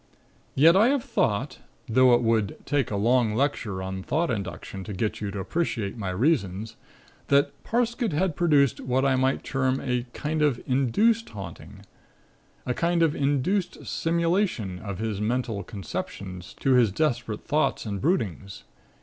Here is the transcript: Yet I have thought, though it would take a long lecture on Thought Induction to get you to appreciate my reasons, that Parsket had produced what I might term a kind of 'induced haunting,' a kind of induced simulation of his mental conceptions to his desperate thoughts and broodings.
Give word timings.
Yet 0.55 0.75
I 0.75 0.87
have 0.87 1.03
thought, 1.03 1.59
though 1.87 2.15
it 2.15 2.23
would 2.23 2.57
take 2.65 2.89
a 2.89 2.95
long 2.95 3.35
lecture 3.35 3.83
on 3.83 4.01
Thought 4.01 4.31
Induction 4.31 4.83
to 4.85 4.93
get 4.93 5.21
you 5.21 5.29
to 5.29 5.37
appreciate 5.39 5.95
my 5.95 6.09
reasons, 6.09 6.75
that 7.27 7.51
Parsket 7.63 8.11
had 8.11 8.35
produced 8.35 8.79
what 8.79 9.05
I 9.05 9.15
might 9.15 9.43
term 9.43 9.79
a 9.79 10.07
kind 10.11 10.41
of 10.41 10.59
'induced 10.65 11.29
haunting,' 11.29 11.85
a 12.65 12.73
kind 12.73 13.03
of 13.03 13.15
induced 13.15 13.85
simulation 13.85 14.79
of 14.79 14.97
his 14.97 15.21
mental 15.21 15.61
conceptions 15.63 16.55
to 16.61 16.71
his 16.73 16.91
desperate 16.91 17.45
thoughts 17.45 17.85
and 17.85 18.01
broodings. 18.01 18.63